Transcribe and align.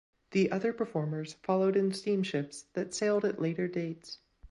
The 0.31 0.51
other 0.51 0.73
performers 0.73 1.33
followed 1.43 1.75
in 1.77 1.91
steamships 1.91 2.63
that 2.73 2.91
sailed 2.91 3.23
at 3.23 3.39
later 3.39 3.67
dates. 3.67 4.17